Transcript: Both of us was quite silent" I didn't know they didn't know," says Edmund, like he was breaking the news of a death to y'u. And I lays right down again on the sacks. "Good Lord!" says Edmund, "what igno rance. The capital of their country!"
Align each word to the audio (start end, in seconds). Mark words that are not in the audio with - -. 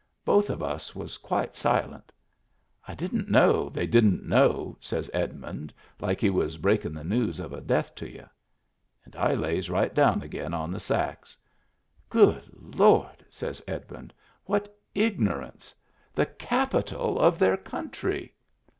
Both 0.25 0.49
of 0.49 0.63
us 0.63 0.95
was 0.95 1.19
quite 1.19 1.55
silent" 1.55 2.11
I 2.87 2.95
didn't 2.95 3.29
know 3.29 3.69
they 3.69 3.85
didn't 3.85 4.25
know," 4.27 4.75
says 4.81 5.11
Edmund, 5.13 5.71
like 5.99 6.19
he 6.19 6.31
was 6.31 6.57
breaking 6.57 6.93
the 6.95 7.03
news 7.03 7.39
of 7.39 7.53
a 7.53 7.61
death 7.61 7.93
to 7.97 8.09
y'u. 8.09 8.25
And 9.05 9.15
I 9.15 9.35
lays 9.35 9.69
right 9.69 9.93
down 9.93 10.23
again 10.23 10.55
on 10.55 10.71
the 10.71 10.79
sacks. 10.79 11.37
"Good 12.09 12.49
Lord!" 12.51 13.23
says 13.29 13.61
Edmund, 13.67 14.11
"what 14.45 14.75
igno 14.95 15.37
rance. 15.37 15.75
The 16.15 16.25
capital 16.25 17.19
of 17.19 17.37
their 17.37 17.55
country!" 17.57 18.33